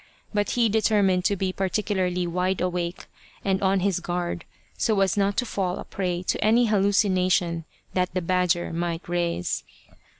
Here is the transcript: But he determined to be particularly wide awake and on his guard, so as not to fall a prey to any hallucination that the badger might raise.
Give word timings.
But 0.33 0.49
he 0.57 0.67
determined 0.67 1.25
to 1.25 1.35
be 1.35 1.53
particularly 1.53 2.25
wide 2.25 2.59
awake 2.59 3.05
and 3.45 3.61
on 3.61 3.81
his 3.81 3.99
guard, 3.99 4.45
so 4.75 4.99
as 5.01 5.15
not 5.15 5.37
to 5.37 5.45
fall 5.45 5.77
a 5.77 5.85
prey 5.85 6.23
to 6.23 6.43
any 6.43 6.65
hallucination 6.65 7.65
that 7.93 8.15
the 8.15 8.21
badger 8.23 8.73
might 8.73 9.07
raise. 9.07 9.63